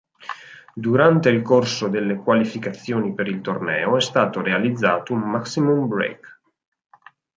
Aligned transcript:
Durante 0.73 1.29
il 1.29 1.43
corso 1.43 1.87
delle 1.87 2.15
qualificazioni 2.15 3.13
per 3.13 3.27
il 3.27 3.39
torneo 3.41 3.97
è 3.97 4.01
stato 4.01 4.41
realizzato 4.41 5.13
un 5.13 5.19
maximum 5.19 5.87
break. 5.87 6.39